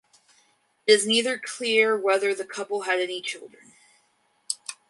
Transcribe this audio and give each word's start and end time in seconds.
It 0.87 0.93
is 0.93 1.05
neither 1.05 1.37
clear 1.37 1.95
whether 1.95 2.33
the 2.33 2.43
couple 2.43 2.81
had 2.89 2.99
any 2.99 3.21
children. 3.21 3.73